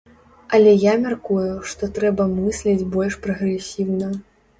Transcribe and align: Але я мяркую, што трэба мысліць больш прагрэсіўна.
Але 0.57 0.71
я 0.83 0.93
мяркую, 1.03 1.51
што 1.73 1.89
трэба 1.97 2.25
мысліць 2.31 2.87
больш 2.95 3.19
прагрэсіўна. 3.27 4.09